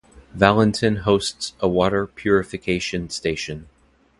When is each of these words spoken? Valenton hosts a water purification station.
Valenton 0.35 1.01
hosts 1.03 1.53
a 1.59 1.67
water 1.67 2.07
purification 2.07 3.07
station. 3.07 3.69